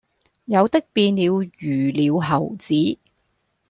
[0.45, 2.73] 有的變了魚鳥猴子，